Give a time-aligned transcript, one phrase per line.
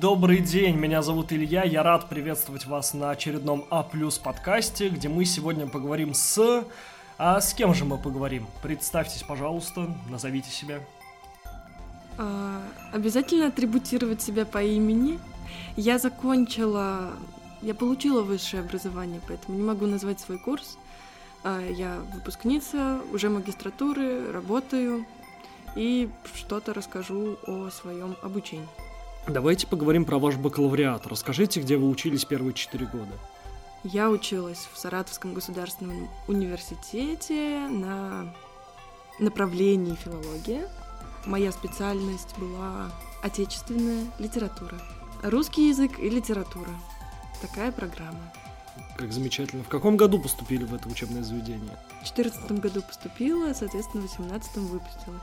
[0.00, 5.26] Добрый день, меня зовут Илья, я рад приветствовать вас на очередном А подкасте, где мы
[5.26, 6.64] сегодня поговорим с...
[7.18, 8.46] А с кем же мы поговорим?
[8.62, 10.80] Представьтесь, пожалуйста, назовите себя.
[12.16, 15.20] А, обязательно атрибутировать себя по имени.
[15.76, 17.10] Я закончила,
[17.60, 20.78] я получила высшее образование, поэтому не могу назвать свой курс.
[21.44, 25.04] А, я выпускница, уже магистратуры, работаю
[25.76, 28.66] и что-то расскажу о своем обучении.
[29.28, 31.06] Давайте поговорим про ваш бакалавриат.
[31.06, 33.12] Расскажите, где вы учились первые четыре года.
[33.84, 38.34] Я училась в Саратовском государственном университете на
[39.20, 40.68] направлении филология.
[41.24, 42.90] Моя специальность была
[43.22, 44.80] отечественная литература.
[45.22, 46.70] Русский язык и литература.
[47.40, 48.32] Такая программа.
[48.96, 49.62] Как замечательно.
[49.62, 51.76] В каком году поступили в это учебное заведение?
[52.02, 55.22] В 2014 году поступила, соответственно, в 2018 выпустилась.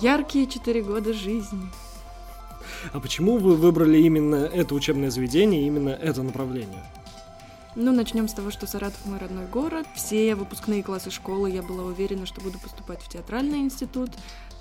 [0.00, 1.68] Яркие четыре года жизни.
[2.92, 6.82] А почему вы выбрали именно это учебное заведение, именно это направление?
[7.76, 9.86] Ну, начнем с того, что Саратов мой родной город.
[9.96, 14.10] Все выпускные классы школы я была уверена, что буду поступать в театральный институт,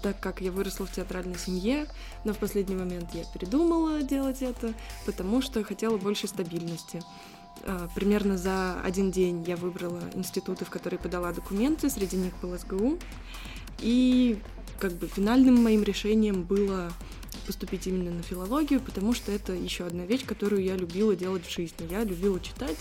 [0.02, 1.86] так как я выросла в театральной семье,
[2.24, 4.74] но в последний момент я передумала делать это,
[5.06, 7.04] потому что хотела больше стабильности.
[7.66, 12.58] А, примерно за один день я выбрала институты, в которые подала документы, среди них был
[12.58, 12.98] СГУ.
[13.80, 14.40] И
[14.80, 16.92] как бы финальным моим решением было
[17.40, 21.52] поступить именно на филологию, потому что это еще одна вещь, которую я любила делать в
[21.52, 21.88] жизни.
[21.90, 22.78] Я любила читать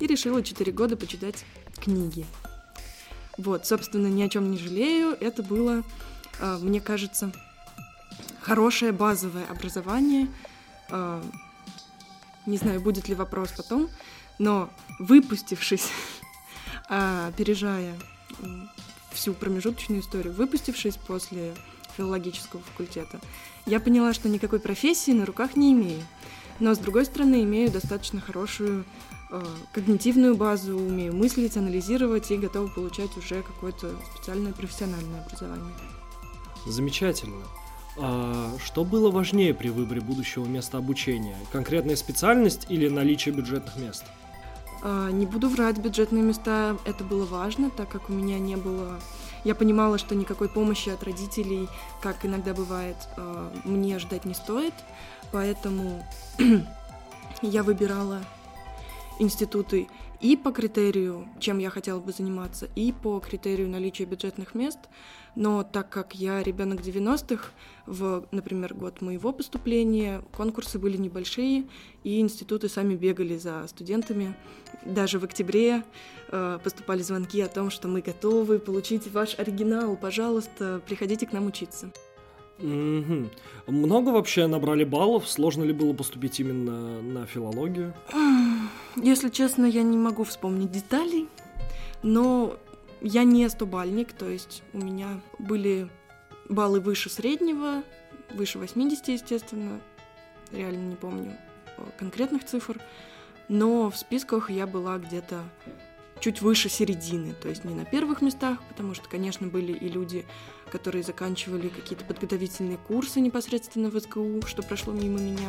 [0.00, 1.44] и решила 4 года почитать
[1.76, 2.26] книги.
[3.36, 5.16] Вот, собственно, ни о чем не жалею.
[5.20, 5.84] Это было,
[6.40, 7.32] а, мне кажется,
[8.40, 10.28] хорошее базовое образование.
[10.90, 11.22] А,
[12.46, 13.88] не знаю, будет ли вопрос потом,
[14.38, 15.88] но выпустившись,
[16.88, 17.94] а, опережая
[19.12, 21.54] всю промежуточную историю, выпустившись после
[21.98, 23.20] филологического факультета,
[23.66, 26.00] я поняла, что никакой профессии на руках не имею.
[26.60, 28.84] Но, с другой стороны, имею достаточно хорошую
[29.30, 35.74] э, когнитивную базу, умею мыслить, анализировать и готова получать уже какое-то специальное профессиональное образование.
[36.66, 37.44] Замечательно.
[38.00, 41.36] А что было важнее при выборе будущего места обучения?
[41.52, 44.04] Конкретная специальность или наличие бюджетных мест?
[44.82, 49.00] А, не буду врать, бюджетные места это было важно, так как у меня не было
[49.44, 51.68] я понимала, что никакой помощи от родителей,
[52.00, 54.74] как иногда бывает, э, мне ждать не стоит,
[55.32, 56.04] поэтому
[57.42, 58.20] я выбирала
[59.18, 59.88] институты
[60.20, 64.78] и по критерию, чем я хотела бы заниматься, и по критерию наличия бюджетных мест.
[65.34, 67.50] Но так как я ребенок 90-х,
[67.86, 71.64] в, например, год моего поступления конкурсы были небольшие,
[72.04, 74.34] и институты сами бегали за студентами.
[74.84, 75.84] Даже в октябре
[76.28, 81.46] э, поступали звонки о том, что мы готовы получить ваш оригинал, пожалуйста, приходите к нам
[81.46, 81.92] учиться.
[82.58, 83.30] Угу.
[83.68, 85.28] Много вообще набрали баллов?
[85.28, 87.94] Сложно ли было поступить именно на филологию?
[88.96, 91.28] Если честно, я не могу вспомнить деталей,
[92.02, 92.56] но
[93.00, 95.88] я не стобальник, то есть у меня были
[96.48, 97.82] баллы выше среднего,
[98.32, 99.80] выше 80, естественно,
[100.50, 101.36] реально не помню
[101.76, 102.80] э, конкретных цифр,
[103.48, 105.42] но в списках я была где-то
[106.20, 110.26] чуть выше середины, то есть не на первых местах, потому что, конечно, были и люди,
[110.70, 115.48] которые заканчивали какие-то подготовительные курсы непосредственно в СГУ, что прошло мимо меня.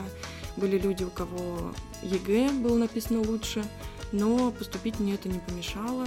[0.57, 1.73] Были люди, у кого
[2.03, 3.63] ЕГЭ было написано лучше,
[4.11, 6.05] но поступить мне это не помешало.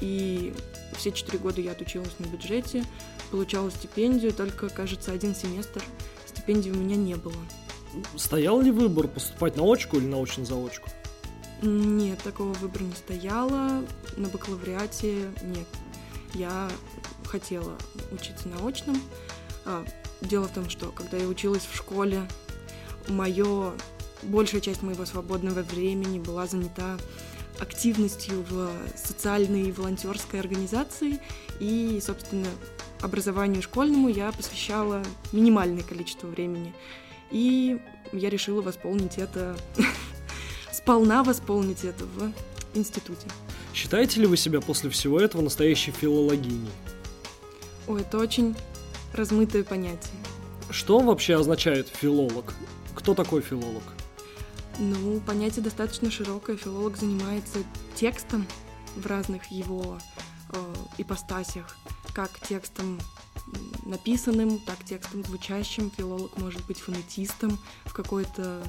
[0.00, 0.54] И
[0.96, 2.84] все четыре года я отучилась на бюджете,
[3.30, 5.82] получала стипендию, только, кажется, один семестр
[6.26, 7.34] стипендии у меня не было.
[8.16, 10.88] Стоял ли выбор поступать на очку или на очно-заочку?
[11.62, 13.84] Нет, такого выбора не стояло.
[14.16, 15.66] На бакалавриате нет.
[16.34, 16.70] Я
[17.26, 17.76] хотела
[18.12, 19.00] учиться на очном.
[19.66, 19.84] А,
[20.22, 22.26] дело в том, что когда я училась в школе,
[23.08, 23.72] мое
[24.22, 26.96] большая часть моего свободного времени была занята
[27.60, 31.20] активностью в социальной и волонтерской организации,
[31.58, 32.48] и, собственно,
[33.00, 35.02] образованию школьному я посвящала
[35.32, 36.74] минимальное количество времени.
[37.30, 37.80] И
[38.12, 39.56] я решила восполнить это
[40.72, 42.32] сполна восполнить это в
[42.74, 43.26] институте.
[43.74, 46.70] Считаете ли вы себя после всего этого настоящей филологиней?
[47.86, 48.56] О, это очень
[49.12, 50.14] размытое понятие.
[50.70, 52.54] Что вообще означает филолог?
[52.94, 53.82] Кто такой филолог?
[54.80, 56.56] Ну, понятие достаточно широкое.
[56.56, 57.60] Филолог занимается
[57.94, 58.46] текстом
[58.96, 59.98] в разных его
[60.52, 61.76] э, ипостасях,
[62.12, 62.98] как текстом
[63.84, 65.90] написанным, так текстом звучащим.
[65.90, 68.62] Филолог может быть фонетистом в какой-то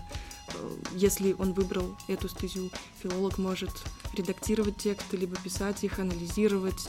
[0.53, 2.69] Э, если он выбрал эту стезю,
[3.01, 3.71] филолог может
[4.13, 6.87] редактировать тексты, либо писать их, анализировать.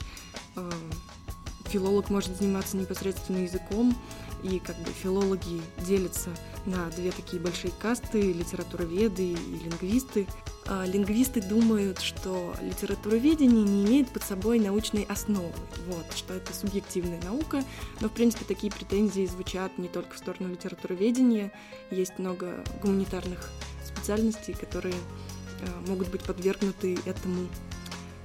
[1.72, 3.96] Филолог может заниматься непосредственно языком,
[4.42, 6.28] и как бы филологи делятся
[6.66, 10.26] на две такие большие касты— литературоведы и лингвисты.
[10.66, 15.50] А лингвисты думают, что литературоведение не имеет под собой научной основы,
[15.86, 17.64] вот, что это субъективная наука,
[18.00, 21.52] но, в принципе, такие претензии звучат не только в сторону литературоведения,
[21.90, 23.50] есть много гуманитарных
[23.82, 27.48] специальностей, которые э, могут быть подвергнуты этому,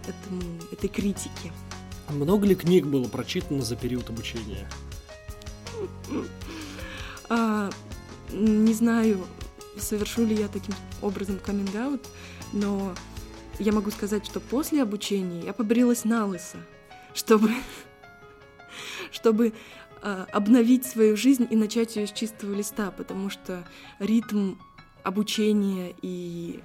[0.06, 0.42] этому,
[0.72, 1.54] этой критике.
[2.08, 4.70] А много ли книг было прочитано за период обучения?
[7.30, 7.70] А,
[8.32, 9.26] не знаю,
[9.78, 12.02] совершу ли я таким образом каминг
[12.54, 12.94] но
[13.60, 16.58] я могу сказать, что после обучения я побрилась на лысо,
[17.14, 17.52] чтобы,
[19.12, 19.54] чтобы
[20.02, 23.68] э, обновить свою жизнь и начать ее с чистого листа, потому что
[24.00, 24.56] ритм
[25.04, 26.62] обучения и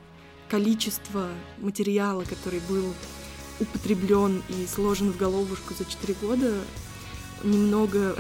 [0.49, 1.29] количество
[1.59, 2.95] материала, который был
[3.63, 6.55] употреблен и сложен в головушку за 4 года,
[7.45, 8.17] немного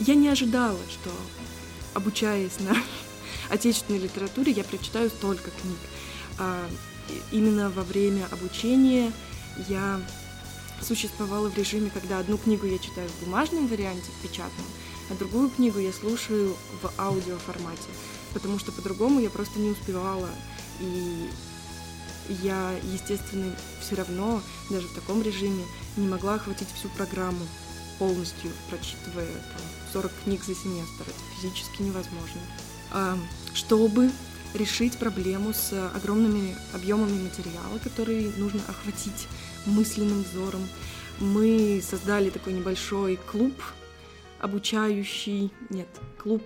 [0.00, 1.10] я не ожидала, что
[1.94, 2.76] обучаясь на
[3.50, 5.78] отечественной литературе, я прочитаю столько книг.
[6.38, 6.68] А,
[7.32, 9.12] именно во время обучения
[9.68, 10.00] я
[10.80, 14.66] существовала в режиме, когда одну книгу я читаю в бумажном варианте, в печатном,
[15.10, 17.88] а другую книгу я слушаю в аудиоформате,
[18.32, 20.28] потому что по-другому я просто не успевала.
[20.80, 21.28] И
[22.28, 25.64] я, естественно, все равно, даже в таком режиме,
[25.96, 27.46] не могла охватить всю программу
[27.98, 31.02] полностью, прочитывая там, 40 книг за семестр.
[31.02, 32.40] Это физически невозможно.
[33.54, 34.10] Чтобы
[34.54, 39.26] решить проблему с огромными объемами материала, который нужно охватить
[39.66, 40.66] мысленным взором,
[41.18, 43.54] мы создали такой небольшой клуб,
[44.40, 45.88] обучающий, нет,
[46.22, 46.42] клуб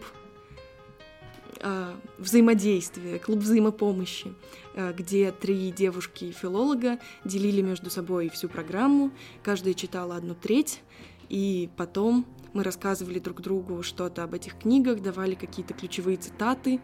[1.63, 4.35] э, взаимодействия, клуб взаимопомощи,
[4.75, 9.11] э, где три девушки-филолога делили между собой всю программу,
[9.43, 10.83] каждая читала одну треть,
[11.29, 16.81] и потом мы рассказывали друг другу что-то об этих книгах, давали какие-то ключевые цитаты.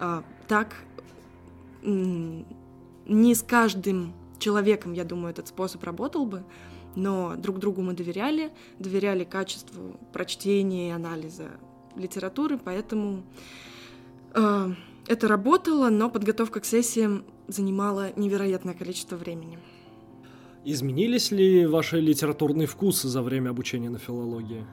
[0.00, 0.74] А, так
[1.84, 6.44] не с каждым человеком, я думаю, этот способ работал бы,
[6.96, 11.50] но друг другу мы доверяли, доверяли качеству прочтения и анализа
[11.96, 13.22] литературы, поэтому
[14.34, 19.58] это работало, но подготовка к сессиям занимала невероятное количество времени.
[20.64, 24.64] Изменились ли ваши литературные вкусы за время обучения на филологии?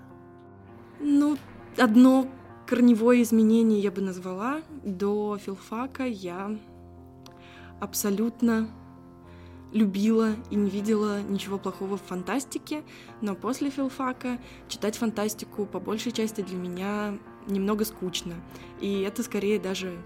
[1.02, 1.38] Ну,
[1.78, 2.28] одно
[2.66, 4.62] корневое изменение я бы назвала.
[4.86, 6.58] До филфака я
[7.81, 8.69] абсолютно
[9.74, 12.84] любила и не видела ничего плохого в фантастике,
[13.22, 18.35] но после филфака читать фантастику по большей части для меня немного скучно.
[18.79, 20.01] И это скорее даже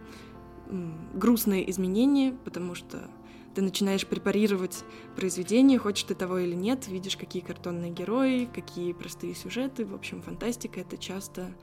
[1.13, 3.09] грустное изменение, потому что
[3.53, 4.83] ты начинаешь препарировать
[5.15, 9.85] произведение, хочешь ты того или нет, видишь, какие картонные герои, какие простые сюжеты.
[9.85, 11.53] В общем, фантастика— это часто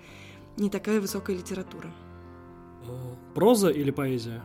[0.57, 1.91] не такая высокая литература.
[3.35, 4.43] Проза или поэзия?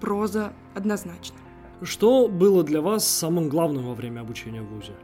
[0.00, 1.38] Проза однозначно.
[1.82, 4.94] Что было для вас самым главным во время обучения в ВУЗе?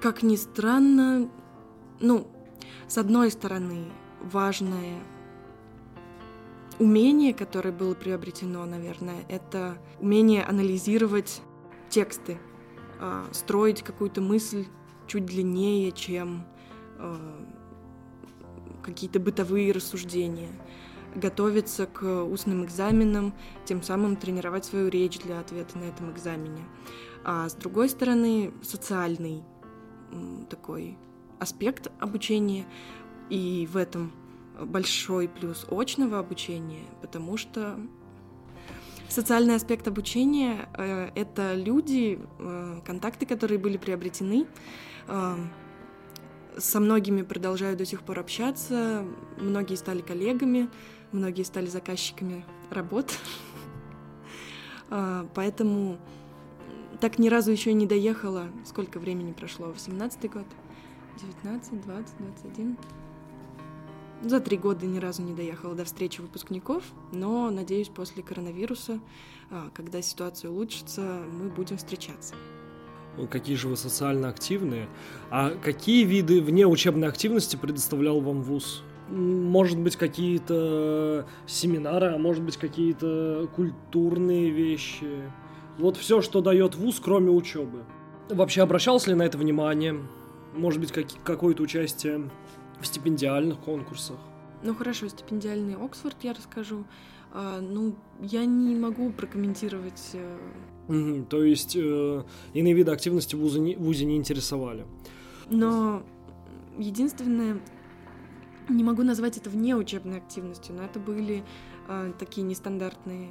[0.00, 1.28] Как ни странно,
[2.00, 2.28] ну,
[2.88, 3.92] с одной стороны,
[4.22, 5.02] важное
[6.78, 11.40] умение, которое было приобретено, наверное, это умение анализировать
[11.88, 12.38] тексты,
[13.00, 14.66] а, строить какую-то мысль
[15.06, 16.46] чуть длиннее, чем
[16.98, 17.46] а,
[18.82, 20.50] какие-то бытовые рассуждения,
[21.14, 26.64] готовиться к устным экзаменам, тем самым тренировать свою речь для ответа на этом экзамене.
[27.24, 29.42] А с другой стороны, социальный
[30.48, 30.96] такой
[31.38, 32.66] аспект обучения,
[33.30, 34.12] и в этом
[34.60, 37.78] большой плюс очного обучения, потому что
[39.08, 44.46] социальный аспект обучения э,— это люди, э, контакты, которые были приобретены.
[45.08, 45.36] Э,
[46.56, 49.04] со многими продолжаю до сих пор общаться,
[49.36, 50.70] многие стали коллегами,
[51.12, 53.12] многие стали заказчиками работ.
[54.88, 55.98] Э, поэтому
[57.00, 58.46] так ни разу еще не доехала.
[58.64, 59.66] Сколько времени прошло?
[59.66, 60.46] 18 год?
[61.16, 62.76] 19, 20, 21?
[64.22, 66.82] За три года ни разу не доехала до встречи выпускников,
[67.12, 68.98] но, надеюсь, после коронавируса,
[69.50, 72.34] а, когда ситуация улучшится, мы будем встречаться.
[73.30, 74.88] Какие же вы социально активные.
[75.30, 78.82] А какие виды внеучебной активности предоставлял вам ВУЗ?
[79.08, 85.30] Может быть, какие-то семинары, а может быть, какие-то культурные вещи.
[85.78, 87.84] Вот все, что дает ВУЗ, кроме учебы.
[88.28, 90.00] Вообще обращался ли на это внимание?
[90.56, 92.30] Может быть, как- какое-то участие
[92.80, 94.18] в стипендиальных конкурсах?
[94.62, 96.84] Ну хорошо, стипендиальный Оксфорд я расскажу.
[97.32, 100.16] А, ну, я не могу прокомментировать.
[100.88, 104.86] Угу, то есть э, иные виды активности в не, в ВУЗе не интересовали.
[105.50, 106.02] Но
[106.78, 107.60] единственное,
[108.68, 111.44] не могу назвать это вне учебной активностью, но это были
[111.88, 113.30] э, такие нестандартные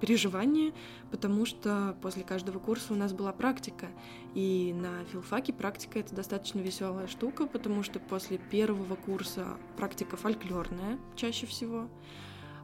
[0.00, 0.72] переживания,
[1.10, 3.88] потому что после каждого курса у нас была практика,
[4.34, 10.98] и на филфаке практика это достаточно веселая штука, потому что после первого курса практика фольклорная
[11.16, 11.88] чаще всего.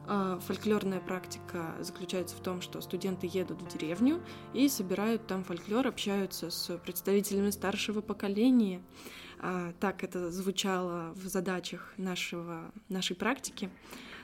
[0.07, 4.21] Э, фольклорная практика заключается в том, что студенты едут в деревню
[4.53, 8.81] и собирают там фольклор, общаются с представителями старшего поколения.
[9.39, 13.69] А, так это звучало в задачах нашего, нашей практики.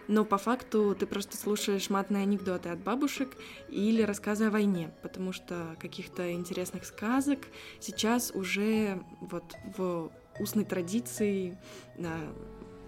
[0.08, 3.30] Но по факту ты просто слушаешь матные анекдоты от бабушек
[3.70, 7.40] или рассказы о войне, потому что каких-то интересных сказок
[7.80, 11.58] сейчас уже вот в устной традиции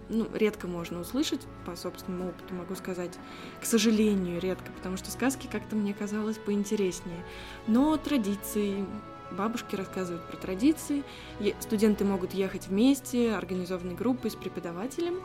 [0.08, 3.12] ну, редко можно услышать, по собственному опыту могу сказать,
[3.60, 7.24] к сожалению, редко, потому что сказки как-то мне казалось поинтереснее.
[7.66, 8.84] Но традиции,
[9.30, 11.04] бабушки рассказывают про традиции,
[11.60, 15.22] студенты могут ехать вместе, организованной группой с преподавателем,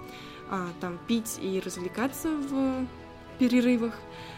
[0.50, 2.86] а, там пить и развлекаться в
[3.42, 3.96] перерывах,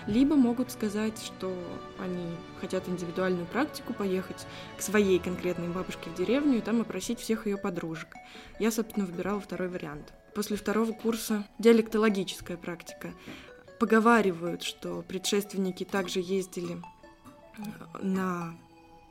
[0.08, 1.54] либо могут сказать, что
[2.00, 2.26] они
[2.62, 7.58] хотят индивидуальную практику, поехать к своей конкретной бабушке в деревню и там опросить всех ее
[7.58, 8.16] подружек.
[8.60, 10.14] Я, собственно, выбирала второй вариант.
[10.34, 13.14] После второго курса диалектологическая практика.
[13.78, 16.82] Поговаривают, что предшественники также ездили
[18.02, 18.56] на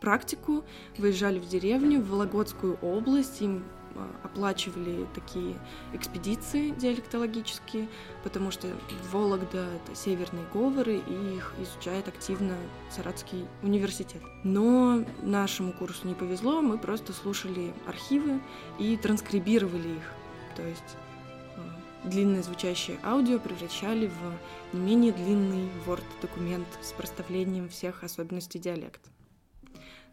[0.02, 0.64] практику,
[0.98, 3.62] выезжали в деревню, в Вологодскую область, им
[3.94, 5.54] а, оплачивали такие
[5.92, 7.88] экспедиции диалектологические,
[8.24, 8.66] потому что
[9.12, 12.56] Вологда— это северные говоры, и их изучает активно
[12.90, 14.20] Саратский университет.
[14.42, 18.40] Но нашему курсу не повезло, мы просто слушали архивы
[18.80, 20.12] и транскрибировали их.
[20.56, 20.96] То есть
[21.56, 29.11] а, длинное звучащее аудио превращали в не менее длинный Word-документ с проставлением всех особенностей диалекта.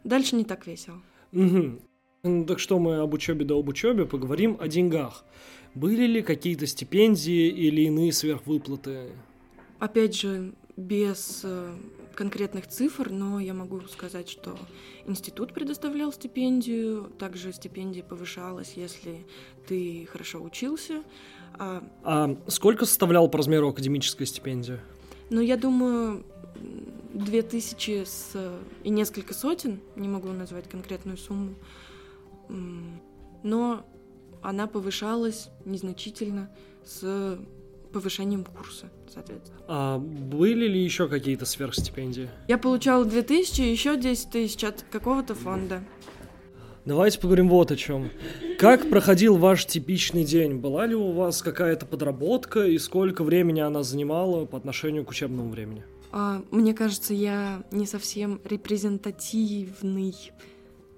[0.04, 1.02] Дальше не так весело.
[1.32, 1.80] Угу.
[2.22, 5.24] Ну, так что мы об учебе да об учебе поговорим о деньгах.
[5.74, 9.12] Были ли какие-то стипендии или иные сверхвыплаты?
[9.78, 11.74] Опять же, без э,
[12.14, 14.58] конкретных цифр, но я могу сказать, что
[15.06, 19.26] институт предоставлял стипендию, также стипендия повышалась, если
[19.66, 21.02] ты хорошо учился.
[21.54, 24.80] А, а сколько составляла по размеру академическая стипендия?
[25.30, 26.24] Ну, я думаю,
[27.14, 28.36] две тысячи с...
[28.84, 31.54] и несколько сотен, не могу назвать конкретную сумму,
[33.42, 33.86] но
[34.42, 36.50] она повышалась незначительно
[36.84, 37.38] с
[37.92, 39.58] повышением курса, соответственно.
[39.68, 42.28] А были ли еще какие-то сверхстипендии?
[42.48, 45.82] Я получала 2000, еще 10 тысяч от какого-то фонда.
[46.86, 48.10] Давайте поговорим вот о чем.
[48.58, 50.56] Как проходил ваш типичный день?
[50.56, 55.50] Была ли у вас какая-то подработка и сколько времени она занимала по отношению к учебному
[55.50, 55.84] времени?
[56.10, 60.14] А, мне кажется, я не совсем репрезентативный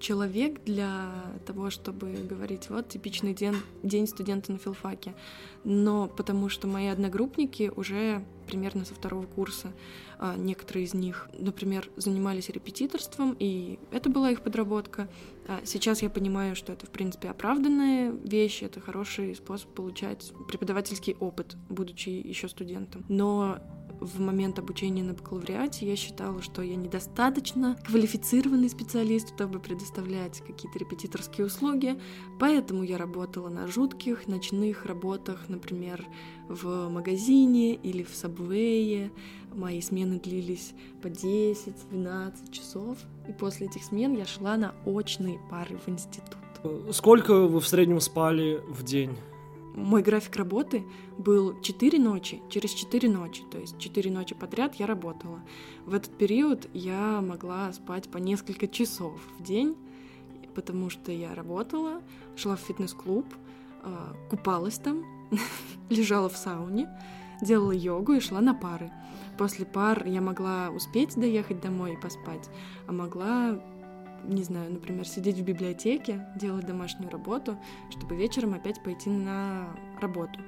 [0.03, 1.09] человек для
[1.45, 5.15] того, чтобы говорить, вот типичный день, день студента на филфаке.
[5.63, 9.71] Но потому что мои одногруппники уже примерно со второго курса,
[10.19, 15.07] а, некоторые из них, например, занимались репетиторством, и это была их подработка.
[15.47, 21.15] А сейчас я понимаю, что это, в принципе, оправданная вещь, это хороший способ получать преподавательский
[21.19, 23.05] опыт, будучи еще студентом.
[23.07, 23.59] Но
[24.03, 30.77] в момент обучения на бакалавриате я считала, что я недостаточно квалифицированный специалист, чтобы предоставлять какие-то
[30.77, 31.99] репетиторские услуги,
[32.39, 36.05] поэтому я работала на жутких ночных работах, например,
[36.49, 39.11] в магазине или в сабвее.
[39.53, 45.77] Мои смены длились по 10-12 часов, и после этих смен я шла на очные пары
[45.77, 46.37] в институт.
[46.91, 49.17] Сколько вы в среднем спали в день?
[49.75, 50.83] Мой график работы
[51.17, 55.41] был 4 ночи, через 4 ночи, то есть 4 ночи подряд я работала.
[55.85, 59.75] В этот период я могла спать по несколько часов в день,
[60.53, 62.01] потому что я работала,
[62.35, 63.25] шла в фитнес-клуб,
[63.81, 65.03] а, купалась там,
[65.89, 66.87] лежала в сауне,
[67.41, 68.91] делала йогу и шла на пары.
[69.37, 72.49] После пар я могла успеть доехать домой и поспать,
[72.87, 73.59] а могла
[74.23, 77.57] не знаю, например, сидеть в библиотеке, делать домашнюю работу,
[77.89, 80.39] чтобы вечером опять пойти на работу.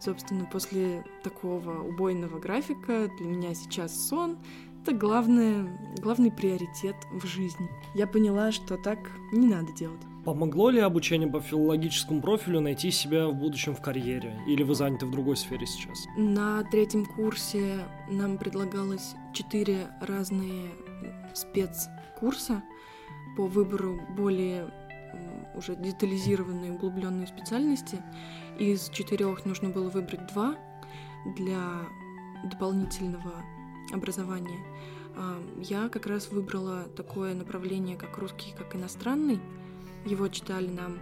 [0.00, 4.38] Собственно, после такого убойного графика для меня сейчас сон—
[4.82, 5.66] это главное,
[6.00, 7.68] главный приоритет в жизни.
[7.94, 8.98] Я поняла, что так
[9.32, 10.00] не надо делать.
[10.24, 14.38] Помогло ли обучение по филологическому профилю найти себя в будущем в карьере?
[14.46, 16.04] Или вы заняты в другой сфере сейчас?
[16.16, 17.78] На третьем курсе
[18.08, 20.70] нам предлагалось четыре разные
[21.32, 22.62] спецкурса—
[23.36, 24.70] по выбору более
[25.54, 28.02] уже детализированной, углубленной специальности.
[28.58, 30.56] Из четырех нужно было выбрать два.
[31.36, 31.88] Для
[32.44, 33.44] дополнительного
[33.92, 34.60] образования.
[35.16, 39.40] А, я как раз выбрала такое направление, как русский, как иностранный.
[40.04, 40.98] Его читали нам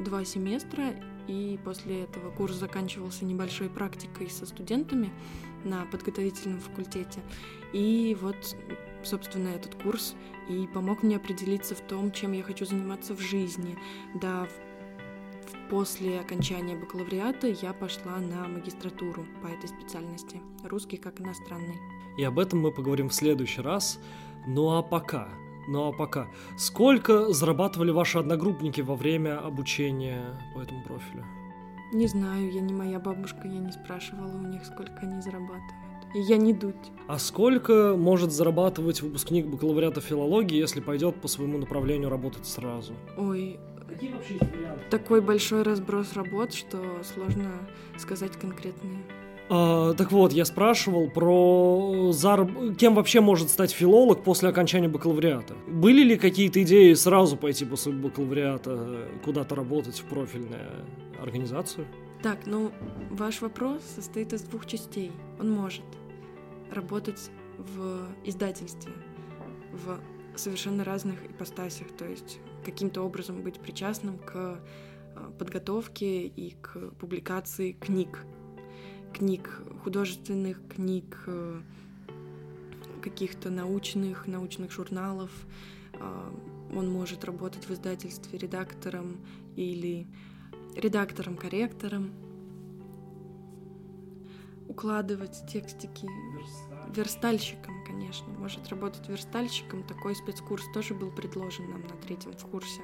[0.00, 0.94] два семестра,
[1.28, 5.12] и после этого курс заканчивался небольшой практикой со студентами
[5.64, 7.20] на подготовительном факультете.
[7.72, 8.36] И вот,
[9.06, 10.14] собственно, этот курс
[10.48, 13.76] и помог мне определиться в том, чем я хочу заниматься в жизни.
[14.14, 14.46] Да,
[15.70, 20.40] после окончания бакалавриата я пошла на магистратуру по этой специальности.
[20.64, 21.78] Русский как иностранный.
[22.16, 23.98] И об этом мы поговорим в следующий раз.
[24.46, 25.28] Ну а пока,
[25.68, 31.24] ну а пока, сколько зарабатывали ваши одногруппники во время обучения по этому профилю?
[31.92, 35.85] Не знаю, я не моя бабушка, я не спрашивала у них, сколько они зарабатывают.
[36.14, 36.74] И я не дуть.
[37.08, 42.94] А сколько может зарабатывать выпускник бакалавриата филологии, если пойдет по своему направлению работать сразу?
[43.16, 43.58] Ой,
[43.88, 44.84] Какие вообще есть варианты?
[44.90, 47.52] Такой большой разброс работ, что сложно
[47.98, 48.98] сказать конкретные.
[49.48, 52.50] А, так вот, я спрашивал про зараб...
[52.76, 55.54] кем вообще может стать филолог после окончания бакалавриата.
[55.68, 60.84] Были ли какие-то идеи сразу пойти после бакалавриата куда-то работать в профильную
[61.20, 61.86] организацию?
[62.26, 62.72] Так, ну,
[63.10, 65.12] ваш вопрос состоит из двух частей.
[65.38, 65.84] Он может
[66.72, 68.92] работать в издательстве,
[69.70, 70.00] в
[70.34, 74.60] совершенно разных ипостасях, то есть каким-то образом быть причастным к а,
[75.38, 78.26] подготовке и к публикации книг
[79.12, 81.60] книг, художественных книг, э,
[83.02, 85.30] каких-то научных, научных журналов.
[85.92, 86.34] А,
[86.74, 89.18] он может работать в издательстве редактором
[89.54, 90.08] или
[90.76, 92.12] редактором-корректором,
[94.68, 96.08] укладывать текстики,
[96.94, 99.82] верстальщиком, конечно, может работать верстальщиком.
[99.84, 102.82] Такой спецкурс тоже был предложен нам на третьем курсе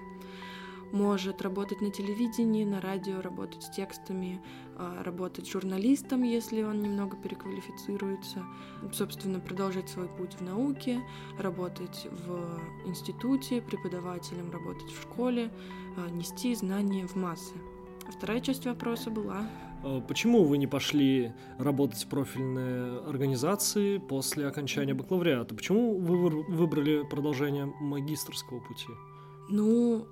[0.92, 4.40] может работать на телевидении, на радио, работать с текстами,
[4.76, 8.44] а, работать журналистом, если он немного переквалифицируется,
[8.92, 11.02] собственно, продолжать свой путь в науке,
[11.38, 15.50] работать в институте, преподавателем, работать в школе,
[15.96, 17.54] а, нести знания в массы.
[18.08, 19.46] Вторая часть вопроса была...
[19.84, 25.54] А почему вы не пошли работать в профильные организации после окончания бакалавриата?
[25.54, 28.86] Почему вы выбрали продолжение магистрского пути?
[29.50, 30.06] Ну,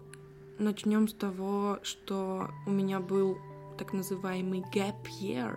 [0.60, 3.38] Начнем с того, что у меня был
[3.78, 5.56] так называемый gap year,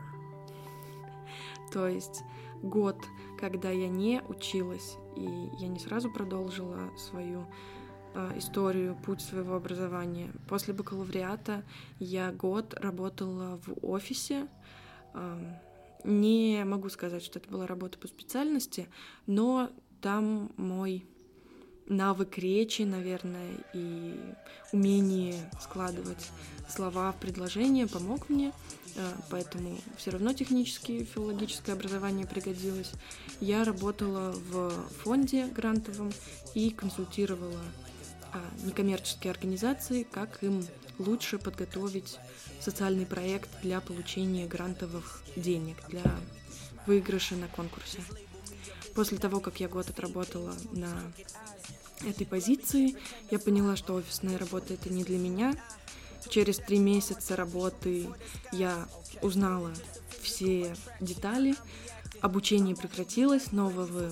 [1.73, 2.23] то есть
[2.61, 2.95] год,
[3.37, 7.45] когда я не училась, и я не сразу продолжила свою э,
[8.37, 10.31] историю, путь своего образования.
[10.47, 11.63] После бакалавриата
[11.99, 14.47] я год работала в офисе.
[15.13, 15.37] Э,
[16.03, 18.87] не могу сказать, что это была работа по специальности,
[19.25, 19.69] но
[20.01, 21.05] там мой
[21.87, 24.15] навык речи, наверное, и
[24.71, 26.31] умение складывать
[26.69, 28.51] слова в предложения помог мне,
[28.95, 32.91] э, поэтому все равно техническое филологическое образование пригодилось.
[33.39, 34.71] Я работала в
[35.03, 36.11] фонде грантовом
[36.53, 37.61] и консультировала
[38.63, 40.65] некоммерческие организации, как им
[40.99, 42.19] лучше подготовить
[42.59, 46.03] социальный проект для получения грантовых денег, для
[46.85, 47.99] выигрыша на конкурсе.
[48.95, 50.91] После того, как я год отработала на
[52.07, 52.95] этой позиции,
[53.31, 55.55] я поняла, что офисная работа это не для меня.
[56.29, 58.07] Через три месяца работы
[58.51, 58.87] я
[59.21, 59.73] узнала
[60.21, 61.55] все детали,
[62.21, 64.11] обучение прекратилось, нового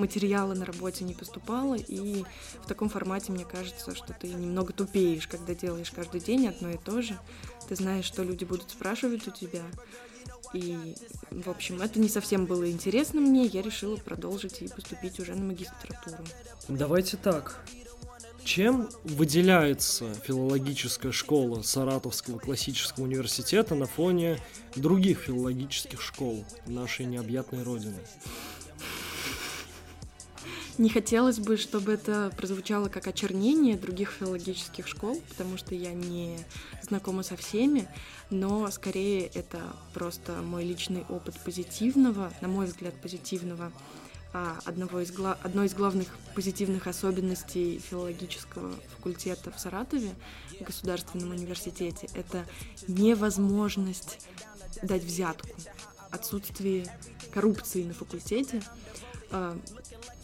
[0.00, 2.24] материала на работе не поступало, и
[2.62, 6.76] в таком формате мне кажется, что ты немного тупеешь, когда делаешь каждый день одно и
[6.76, 7.18] то же.
[7.68, 9.62] Ты знаешь, что люди будут спрашивать у тебя,
[10.52, 10.96] и,
[11.30, 15.44] в общем, это не совсем было интересно мне, я решила продолжить и поступить уже на
[15.44, 16.24] магистратуру.
[16.68, 17.64] Давайте так.
[18.42, 24.40] Чем выделяется филологическая школа Саратовского классического университета на фоне
[24.74, 27.98] других филологических школ нашей необъятной родины?
[30.78, 36.38] Не хотелось бы, чтобы это прозвучало как очернение других филологических школ, потому что я не
[36.82, 37.88] знакома со всеми,
[38.30, 39.60] но скорее это
[39.92, 43.72] просто мой личный опыт позитивного, на мой взгляд, позитивного
[44.32, 45.36] а, одного из гла...
[45.42, 50.14] одной из главных позитивных особенностей филологического факультета в Саратове,
[50.60, 52.46] в Государственном университете, это
[52.86, 54.26] невозможность
[54.82, 55.48] дать взятку,
[56.10, 56.86] отсутствие
[57.32, 58.62] коррупции на факультете.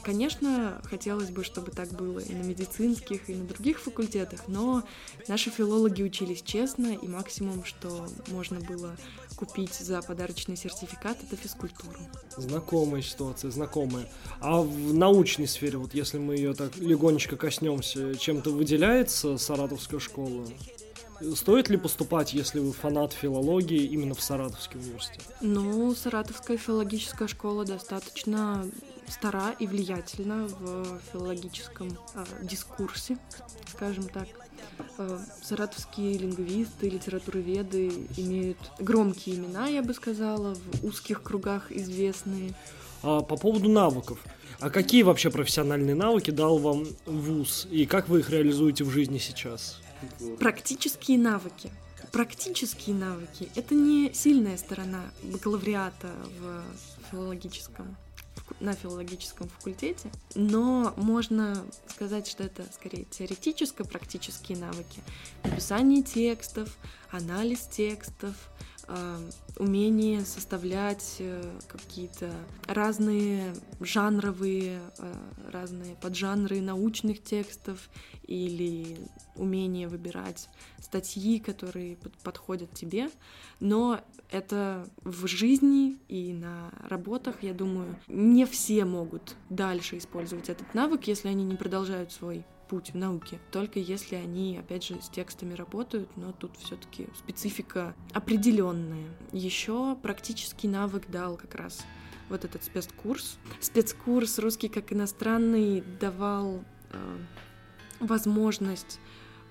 [0.06, 4.84] Конечно, хотелось бы, чтобы так было и на медицинских, и на других факультетах, но
[5.26, 8.96] наши филологи учились честно, и максимум, что можно было
[9.34, 11.98] купить за подарочный сертификат, это физкультуру.
[12.36, 14.08] Знакомая ситуация, знакомая.
[14.38, 20.46] А в научной сфере, вот если мы ее так легонечко коснемся, чем-то выделяется Саратовская школа?
[21.34, 25.24] Стоит ли поступать, если вы фанат филологии, именно в Саратовский университет?
[25.40, 28.64] Ну, Саратовская филологическая школа достаточно
[29.08, 33.18] стара и влиятельна в филологическом э, дискурсе,
[33.72, 34.28] скажем так.
[34.98, 42.54] Э, саратовские лингвисты, литературоведы имеют громкие имена, я бы сказала, в узких кругах известные.
[43.02, 44.18] А, по поводу навыков.
[44.58, 49.18] А какие вообще профессиональные навыки дал вам ВУЗ и как вы их реализуете в жизни
[49.18, 49.80] сейчас?
[50.38, 51.70] Практические навыки.
[52.12, 56.08] Практические навыки— это не сильная сторона бакалавриата
[56.40, 57.96] в филологическом
[58.60, 65.02] на филологическом факультете, но можно сказать, что это скорее теоретическо-практические навыки.
[65.44, 66.76] Написание текстов,
[67.10, 68.34] анализ текстов,
[68.88, 72.30] э, умение составлять э, какие-то
[72.66, 75.14] разные жанровые, э,
[75.50, 77.90] разные поджанры научных текстов
[78.26, 78.98] или
[79.34, 80.48] умение выбирать
[80.80, 83.10] статьи, которые подходят тебе.
[83.60, 90.74] Но это в жизни и на работах, я думаю, не все могут дальше использовать этот
[90.74, 95.08] навык, если они не продолжают свой путь в науке, только если они, опять же, с
[95.08, 99.06] текстами работают, но тут все-таки специфика определенная.
[99.32, 101.84] Еще практический навык дал как раз
[102.28, 103.38] вот этот спецкурс.
[103.60, 107.18] Спецкурс русский как иностранный давал э,
[108.00, 108.98] возможность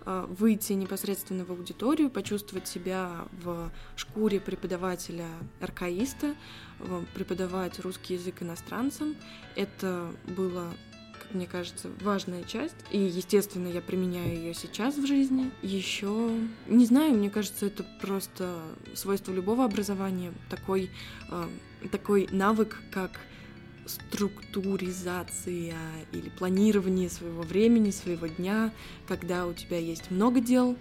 [0.06, 6.36] э, выйти непосредственно в аудиторию, почувствовать себя в шкуре преподавателя-аркаиста,
[7.14, 9.16] преподавать русский язык иностранцам.
[9.56, 10.74] Это было
[11.34, 12.76] мне кажется, важная часть.
[12.92, 15.52] И, естественно, я применяю ее сейчас в жизни.
[15.62, 16.32] Еще,
[16.68, 18.60] не знаю, мне кажется, это просто
[18.94, 20.34] свойство любого образования.
[20.50, 20.90] Такой,
[21.30, 21.48] э,
[21.92, 23.20] такой навык, как
[23.86, 25.76] структуризация
[26.12, 28.72] или планирование своего времени, своего дня,
[29.08, 30.78] когда у тебя есть много дел,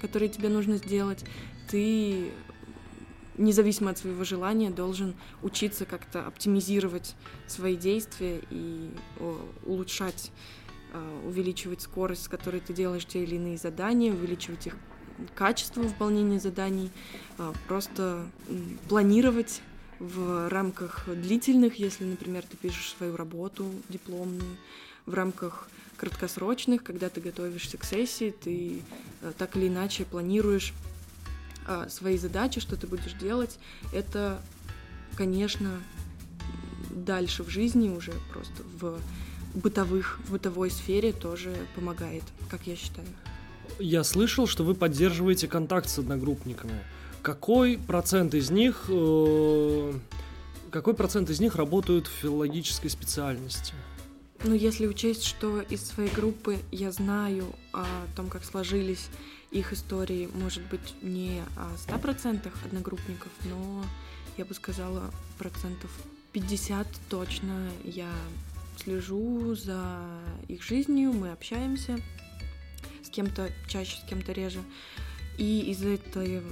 [0.00, 1.24] которые тебе нужно сделать,
[1.68, 2.30] ты
[3.36, 7.14] независимо от своего желания, должен учиться как-то оптимизировать
[7.46, 8.90] свои действия и
[9.66, 10.30] улучшать,
[10.92, 14.76] а, увеличивать скорость, с которой ты делаешь те или иные задания, увеличивать их
[15.34, 16.90] качество выполнения заданий,
[17.38, 18.26] а, просто
[18.88, 19.62] планировать
[19.98, 24.56] в рамках длительных, если, например, ты пишешь свою работу дипломную,
[25.06, 28.82] в рамках краткосрочных, когда ты готовишься к сессии, ты
[29.22, 30.72] а, так или иначе планируешь
[31.88, 33.58] свои задачи, что ты будешь делать,
[33.92, 34.40] это,
[35.16, 35.80] конечно,
[36.90, 38.98] дальше в жизни уже просто в
[39.54, 43.08] бытовых, в бытовой сфере тоже помогает, как я считаю.
[43.78, 46.80] Я слышал, что вы поддерживаете контакт с одногруппниками.
[47.22, 49.92] Какой процент из них, э,
[50.70, 53.74] какой процент из них работают в филологической специальности?
[54.44, 59.08] Ну, если учесть, что из своей группы я знаю о том, как сложились
[59.54, 63.84] их истории, может быть, не о 100% одногруппников, но
[64.36, 65.90] я бы сказала, процентов
[66.32, 68.10] 50 точно я
[68.76, 72.00] слежу за их жизнью, мы общаемся
[73.04, 74.60] с кем-то чаще, с кем-то реже.
[75.38, 76.42] И из этой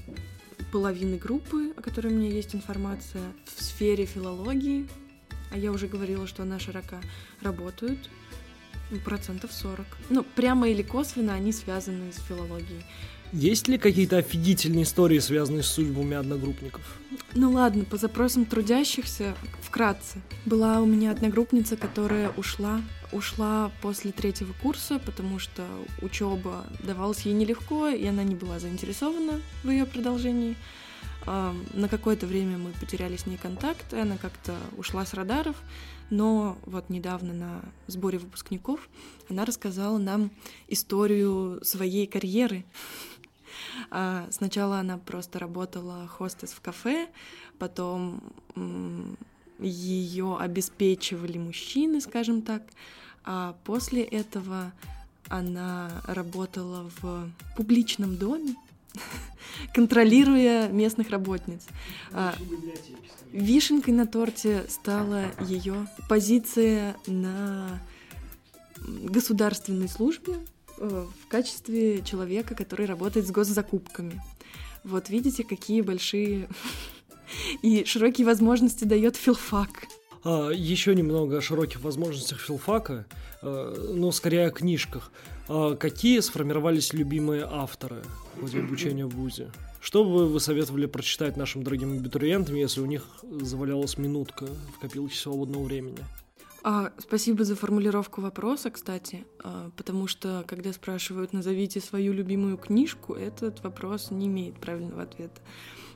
[0.70, 4.88] половины группы, о которой у меня есть информация, в сфере филологии,
[5.50, 7.00] а я уже говорила, что она широка,
[7.40, 8.08] работают
[9.00, 9.86] Процентов 40.
[10.10, 12.84] Ну, прямо или косвенно они связаны с филологией.
[13.32, 16.82] Есть ли какие-то офигительные истории, связанные с судьбами одногруппников?
[17.34, 20.20] Ну ладно, по запросам трудящихся, вкратце.
[20.44, 25.64] Была у меня одногруппница, которая ушла, ушла после третьего курса, потому что
[26.02, 30.54] учеба давалась ей нелегко, и она не была заинтересована в ее продолжении.
[31.24, 35.56] На какое-то время мы потеряли с ней контакт, и она как-то ушла с радаров,
[36.12, 38.90] но вот недавно на сборе выпускников
[39.30, 40.30] она рассказала нам
[40.68, 42.66] историю своей карьеры.
[43.90, 47.08] А, сначала она просто работала хостес в кафе,
[47.58, 48.22] потом
[49.58, 52.62] ее обеспечивали мужчины, скажем так,
[53.24, 54.72] а после этого
[55.28, 58.54] она работала в публичном доме,
[59.74, 61.62] контролируя местных работниц.
[62.12, 62.34] А,
[63.32, 67.80] вишенкой на торте стала ее позиция на
[68.86, 70.34] государственной службе
[70.78, 74.20] э, в качестве человека, который работает с госзакупками.
[74.84, 76.48] Вот видите, какие большие
[77.62, 79.86] и широкие возможности дает филфак.
[80.24, 83.06] А, еще немного о широких возможностях филфака,
[83.42, 85.10] э, но скорее о книжках.
[85.48, 88.02] А какие сформировались любимые авторы
[88.36, 89.50] в ходе обучения в ВУЗе?
[89.80, 95.16] Что бы вы советовали прочитать нашим дорогим абитуриентам, если у них завалялась минутка в копилке
[95.16, 95.98] свободного времени?
[96.64, 103.14] А, спасибо за формулировку вопроса, кстати, а, потому что, когда спрашивают «назовите свою любимую книжку»,
[103.14, 105.40] этот вопрос не имеет правильного ответа.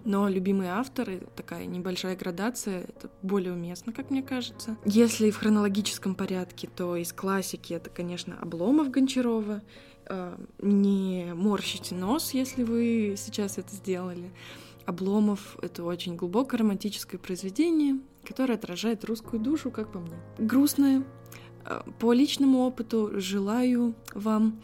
[0.07, 4.77] Но любимые авторы, такая небольшая градация, это более уместно, как мне кажется.
[4.85, 9.63] Если в хронологическом порядке, то из классики это, конечно, Обломов Гончарова.
[10.09, 14.31] А, не морщите нос, если вы сейчас это сделали.
[14.85, 20.15] Обломов— это очень глубокое романтическое произведение, которое отражает русскую душу, как по мне.
[20.39, 21.03] Грустное.
[21.65, 24.61] А, по личному опыту желаю вам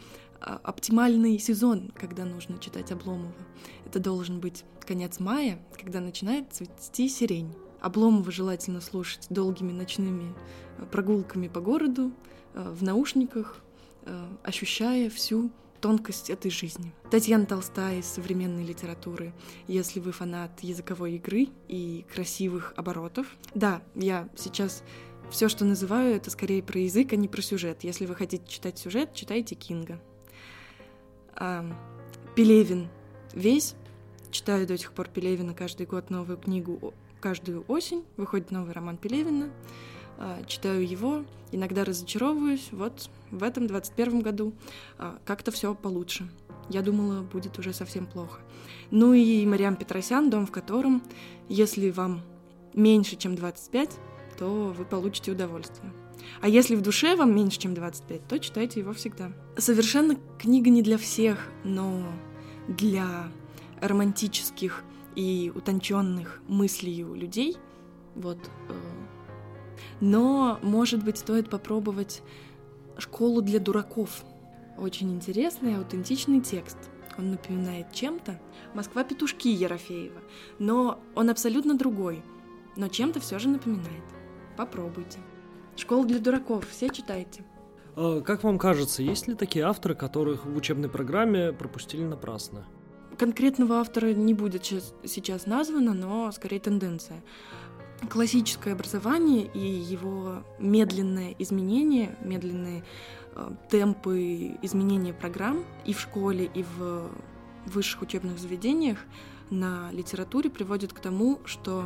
[0.63, 3.33] оптимальный сезон, когда нужно читать Обломова.
[3.85, 7.53] Это должен быть конец мая, когда начинает цвести сирень.
[7.81, 10.33] Обломова желательно слушать долгими ночными
[10.77, 12.11] а, прогулками по городу,
[12.53, 13.57] в наушниках,
[14.43, 15.49] ощущая всю
[15.81, 16.93] тонкость этой жизни.
[17.11, 19.33] Татьяна Толстая из современной литературы,
[19.67, 23.27] если вы фанат языковой игры и красивых оборотов.
[23.53, 24.83] Да, я сейчас
[25.29, 27.83] все, что называю, это скорее про язык, а не про сюжет.
[27.83, 29.99] Если вы хотите читать сюжет, читайте Кинга.
[31.35, 31.65] А,
[32.35, 32.89] Пелевин
[33.33, 33.75] весь.
[34.31, 36.93] Читаю до сих пор Пелевина каждый год новую книгу.
[37.19, 39.51] Каждую осень выходит новый роман Пелевина.
[40.17, 42.69] А, читаю его, иногда разочаровываюсь.
[42.71, 44.53] Вот в этом 21 году
[44.97, 46.29] а, как-то все получше.
[46.69, 48.39] Я думала, будет уже совсем плохо.
[48.89, 51.03] Ну и Мариам Петросян, дом в котором,
[51.49, 52.21] если вам
[52.73, 53.89] меньше, чем 25,
[54.37, 55.91] то вы получите удовольствие.
[56.41, 59.31] А если в душе вам меньше, чем 25, то читайте его всегда.
[59.57, 62.03] Совершенно книга не для всех, но
[62.67, 63.29] для
[63.81, 64.83] романтических
[65.15, 67.57] и утонченных мыслей у людей.
[68.15, 68.37] Вот
[68.69, 68.73] э,
[69.99, 72.21] но, может быть, стоит попробовать
[72.97, 74.23] «Школу для дураков».
[74.77, 76.77] Очень интересный, аутентичный текст.
[77.17, 78.39] Он напоминает чем-то
[78.73, 80.19] «Москва-петушки» Ерофеева,
[80.59, 82.23] но он абсолютно другой,
[82.75, 84.03] но чем-то все же напоминает.
[84.57, 85.19] Попробуйте.
[85.75, 87.43] «Школа для дураков» все читайте.
[87.95, 92.65] А, как вам кажется, есть ли такие авторы, которых в учебной программе пропустили напрасно?
[93.17, 97.21] Конкретного автора не будет сейчас названо, но скорее тенденция
[98.09, 102.83] классическое образование и его медленное изменение, медленные
[103.35, 107.09] э, темпы изменения программ и в школе, и в
[107.65, 108.97] высших учебных заведениях
[109.49, 111.85] на литературе приводит к тому, что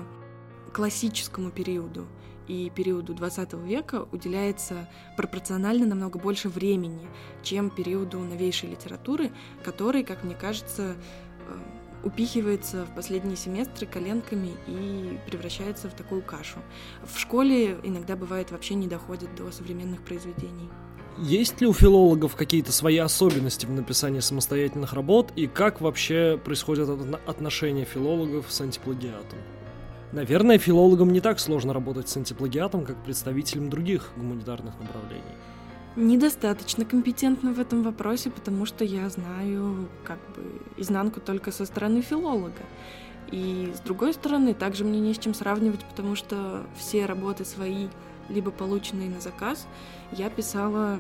[0.74, 2.08] классическому периоду
[2.48, 7.08] и периоду 20 века уделяется пропорционально намного больше времени,
[7.44, 9.32] чем периоду новейшей литературы,
[9.64, 10.96] который, как мне кажется,
[11.48, 11.58] э,
[12.04, 16.60] упихивается в последние семестры коленками и превращается в такую кашу.
[17.04, 20.70] В школе иногда бывает вообще не доходит до современных произведений.
[21.20, 26.90] Есть ли у филологов какие-то свои особенности в написании самостоятельных работ и как вообще происходят
[27.26, 29.40] отношения филологов с антиплагиатом?
[30.12, 35.36] Наверное, филологам не так сложно работать с антиплагиатом, как представителям других гуманитарных направлений
[35.98, 42.02] недостаточно компетентна в этом вопросе, потому что я знаю как бы изнанку только со стороны
[42.02, 42.62] филолога.
[43.32, 47.88] И с другой стороны, также мне не с чем сравнивать, потому что все работы свои,
[48.30, 49.68] либо полученные на заказ,
[50.12, 51.00] я писала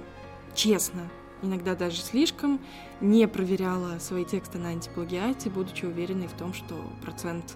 [0.55, 1.09] честно,
[1.41, 2.59] иногда даже слишком,
[2.99, 7.55] не проверяла свои тексты на антиплагиате, будучи уверенной в том, что процент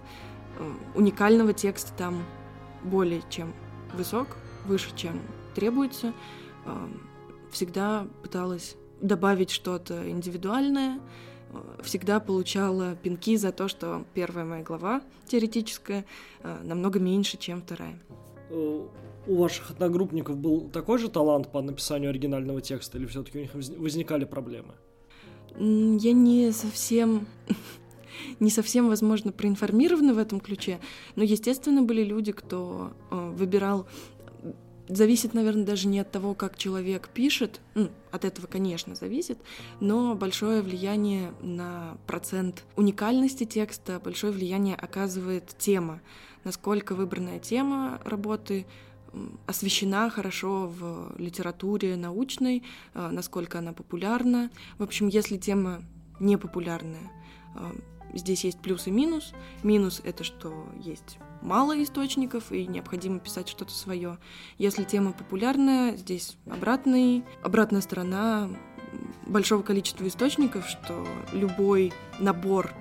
[0.96, 2.24] уникального текста там
[2.84, 3.54] более чем
[3.94, 5.20] высок, выше, чем
[5.56, 6.14] требуется
[7.52, 11.00] всегда пыталась добавить что-то индивидуальное,
[11.84, 16.06] всегда получала пинки за то, что первая моя глава теоретическая
[16.44, 18.00] э, намного меньше, чем вторая.
[18.50, 18.88] Э,
[19.28, 23.54] у ваших одногруппников был такой же талант по написанию оригинального текста, или все-таки у них
[23.54, 24.74] возникали проблемы?
[25.58, 27.28] Я не совсем
[28.40, 30.80] не совсем, возможно, проинформированы в этом ключе,
[31.16, 33.88] но, естественно, были люди, кто э, выбирал
[34.88, 39.38] зависит, наверное, даже не от того, как человек пишет, ну, от этого, конечно, зависит,
[39.80, 46.02] но большое влияние на процент уникальности текста, большое влияние оказывает тема,
[46.44, 48.66] насколько выбранная тема работы
[49.46, 54.50] освещена хорошо в литературе научной, а, насколько она популярна.
[54.78, 55.82] В общем, если тема
[56.20, 57.21] не популярная, а,
[58.14, 59.34] здесь есть плюс и минус.
[59.64, 64.18] Минус— это что есть мало источников и необходимо писать что-то свое.
[64.58, 68.50] Если тема популярная, здесь обратный, обратная сторона
[69.26, 72.74] большого количества источников, что любой набор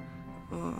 [0.51, 0.75] э,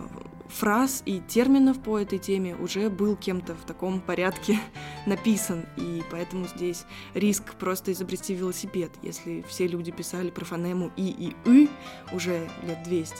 [0.49, 4.59] фраз и терминов по этой теме уже был кем-то в таком порядке
[5.05, 8.91] написан, и поэтому здесь риск просто изобрести велосипед.
[9.01, 11.69] Если все люди писали про фонему «и» и «ы»
[12.11, 13.15] уже лет 200,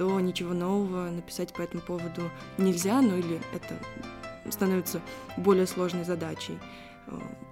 [0.00, 3.78] то ничего нового написать по этому поводу нельзя, ну или это
[4.50, 5.02] становится
[5.36, 6.58] более сложной задачей.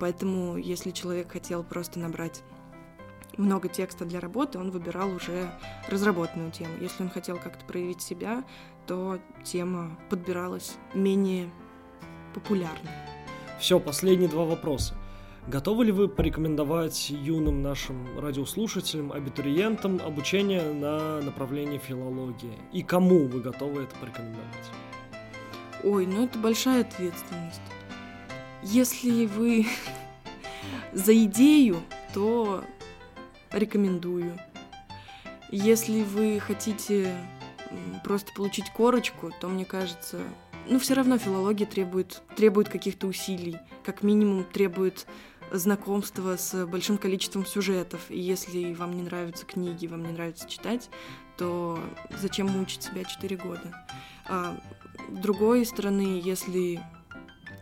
[0.01, 2.43] Поэтому, если человек хотел просто набрать
[3.37, 5.53] много текста для работы, он выбирал уже
[5.89, 6.73] разработанную тему.
[6.81, 8.43] Если он хотел как-то проявить себя,
[8.87, 11.51] то тема подбиралась менее
[12.33, 12.93] популярной.
[13.61, 14.95] Все, последние два вопроса.
[15.49, 22.53] Готовы ли вы порекомендовать юным нашим радиослушателям, абитуриентам обучение на направлении филологии?
[22.71, 24.71] И кому вы готовы это порекомендовать?
[25.83, 27.63] Ой, ну это большая ответственность.
[28.63, 29.67] Если вы
[30.93, 31.79] за идею,
[32.13, 32.63] то
[33.51, 34.39] рекомендую.
[35.51, 37.11] Если вы хотите
[38.05, 40.21] просто получить корочку, то мне кажется,
[40.69, 45.07] ну все равно филология требует, требует каких-то усилий, как минимум требует
[45.53, 48.01] знакомства с большим количеством сюжетов.
[48.11, 50.91] И если вам не нравятся книги, вам не нравится читать,
[51.37, 51.79] то
[52.21, 53.87] зачем мучить себя 4 года?
[54.27, 54.59] А,
[55.09, 56.81] с другой стороны, если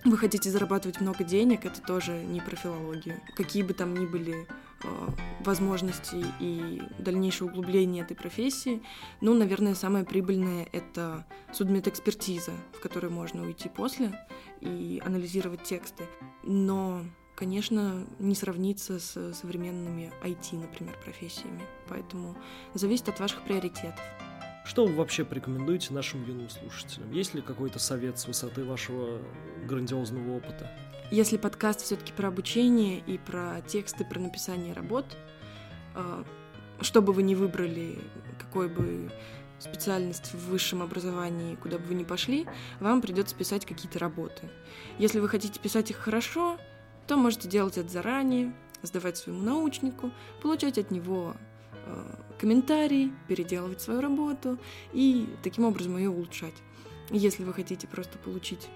[0.04, 3.20] вы хотите зарабатывать много денег, это тоже не про филологию.
[3.34, 4.46] Какие бы там ни были
[4.84, 5.08] э,
[5.44, 8.82] возможности и дальнейшее углубление этой профессии,
[9.20, 14.12] ну, наверное, самое прибыльное— это судмедэкспертиза, в которой можно уйти после
[14.60, 16.04] и анализировать тексты.
[16.44, 17.02] Но
[17.36, 21.62] конечно, не сравнится с современными IT, например, профессиями.
[21.88, 22.36] Поэтому
[22.74, 24.00] зависит от ваших приоритетов.
[24.64, 27.12] Что вы вообще порекомендуете нашим юным слушателям?
[27.12, 29.20] Есть ли какой-то совет с высоты вашего
[29.64, 30.68] грандиозного опыта?
[31.12, 35.16] Если подкаст все-таки про обучение и про тексты, про написание работ,
[35.94, 36.24] а,
[36.80, 37.98] что бы вы ни выбрали,
[38.40, 39.12] какой бы
[39.60, 42.46] специальность в высшем образовании, куда бы вы ни пошли,
[42.80, 44.50] вам придется писать какие-то работы.
[44.98, 46.58] Если вы хотите писать их хорошо,
[47.06, 50.10] то можете делать это заранее, сдавать своему научнику,
[50.42, 51.34] получать от него
[51.72, 54.58] э, комментарий, переделывать свою работу
[54.92, 56.54] и таким образом ее улучшать.
[57.10, 58.68] Если вы хотите просто получить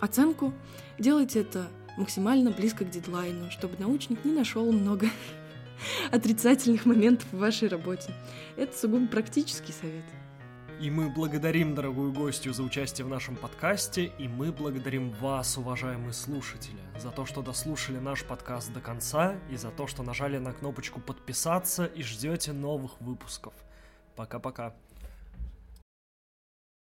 [0.00, 0.52] оценку,
[0.98, 5.08] делайте это максимально близко к дедлайну, чтобы научник не нашел много
[6.10, 8.14] отрицательных моментов в вашей работе.
[8.56, 10.04] Это сугубо практический совет.
[10.80, 16.12] И мы благодарим дорогую гостью за участие в нашем подкасте, и мы благодарим вас, уважаемые
[16.12, 20.52] слушатели, за то, что дослушали наш подкаст до конца, и за то, что нажали на
[20.52, 23.54] кнопочку подписаться и ждете новых выпусков.
[24.14, 24.72] Пока-пока.